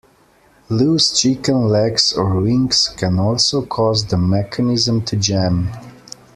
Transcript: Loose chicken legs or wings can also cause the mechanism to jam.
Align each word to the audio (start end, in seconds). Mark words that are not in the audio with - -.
Loose 0.69 1.11
chicken 1.21 1.67
legs 1.67 2.11
or 2.13 2.37
wings 2.41 2.87
can 2.97 3.19
also 3.19 3.63
cause 3.63 4.03
the 4.07 4.17
mechanism 4.17 5.03
to 5.03 5.15
jam. 5.15 5.69